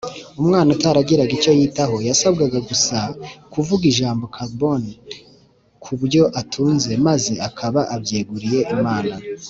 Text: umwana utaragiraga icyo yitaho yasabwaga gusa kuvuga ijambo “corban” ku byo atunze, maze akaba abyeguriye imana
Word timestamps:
umwana 0.41 0.69
utaragiraga 0.75 1.31
icyo 1.37 1.51
yitaho 1.59 1.95
yasabwaga 2.09 2.59
gusa 2.69 2.97
kuvuga 3.53 3.83
ijambo 3.91 4.23
“corban” 4.35 4.83
ku 5.83 5.91
byo 6.03 6.23
atunze, 6.41 6.91
maze 7.07 7.33
akaba 7.47 7.81
abyeguriye 7.95 8.59
imana 8.75 9.13